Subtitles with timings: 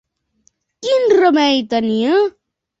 [0.87, 2.19] Quin remei tenia?